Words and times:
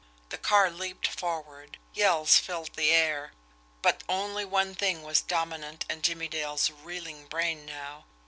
The 0.29 0.39
car 0.39 0.71
leaped 0.71 1.05
forward, 1.07 1.77
yells 1.93 2.37
filled 2.39 2.73
the 2.73 2.89
air 2.89 3.33
but 3.83 4.01
only 4.09 4.43
one 4.43 4.73
thing 4.73 5.03
was 5.03 5.21
dominant 5.21 5.85
in 5.87 6.01
Jimmie 6.01 6.27
Dale's 6.27 6.71
reeling 6.71 7.27
brain 7.27 7.67
now. 7.67 8.05